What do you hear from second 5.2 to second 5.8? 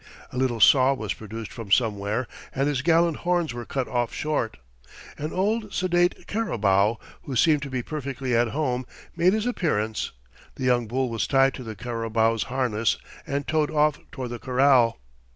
old,